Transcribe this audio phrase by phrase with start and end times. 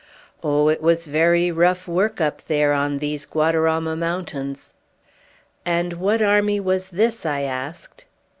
[0.43, 4.73] Oh, it was very rough work up there on these Guadarama mountains!"
[5.63, 8.05] "And what army was this?" I asked.